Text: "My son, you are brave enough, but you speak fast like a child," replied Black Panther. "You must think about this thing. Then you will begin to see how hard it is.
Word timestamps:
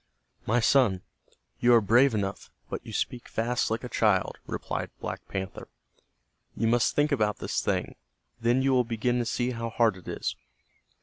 "My 0.47 0.59
son, 0.59 1.03
you 1.59 1.75
are 1.75 1.79
brave 1.79 2.15
enough, 2.15 2.49
but 2.71 2.83
you 2.83 2.91
speak 2.91 3.27
fast 3.27 3.69
like 3.69 3.83
a 3.83 3.87
child," 3.87 4.39
replied 4.47 4.89
Black 4.99 5.27
Panther. 5.27 5.67
"You 6.57 6.65
must 6.65 6.95
think 6.95 7.11
about 7.11 7.37
this 7.37 7.61
thing. 7.61 7.93
Then 8.39 8.63
you 8.63 8.71
will 8.71 8.83
begin 8.83 9.19
to 9.19 9.25
see 9.25 9.51
how 9.51 9.69
hard 9.69 9.95
it 9.97 10.07
is. 10.07 10.35